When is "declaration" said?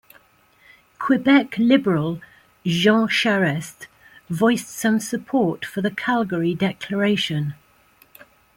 6.55-7.53